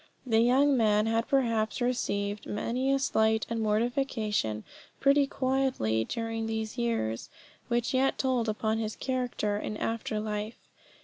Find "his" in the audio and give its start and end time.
8.79-8.95